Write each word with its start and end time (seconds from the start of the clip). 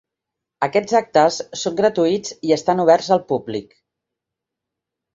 Aquests 0.67 0.95
actes 0.99 1.37
són 1.65 1.77
gratuïts 1.83 2.35
i 2.49 2.57
estan 2.59 2.85
oberts 2.87 3.13
al 3.19 3.25
públic. 3.35 3.81